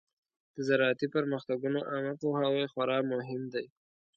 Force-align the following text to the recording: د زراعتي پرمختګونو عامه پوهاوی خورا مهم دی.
د 0.55 0.57
زراعتي 0.67 1.07
پرمختګونو 1.15 1.79
عامه 1.89 2.13
پوهاوی 2.21 2.65
خورا 2.71 2.97
مهم 3.11 3.41
دی. 3.53 3.65